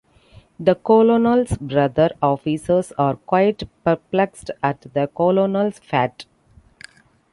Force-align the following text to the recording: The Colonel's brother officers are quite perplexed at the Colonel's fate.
The 0.59 0.73
Colonel's 0.73 1.55
brother 1.59 2.09
officers 2.23 2.91
are 2.97 3.17
quite 3.17 3.61
perplexed 3.83 4.49
at 4.63 4.81
the 4.95 5.05
Colonel's 5.07 5.77
fate. 5.77 6.25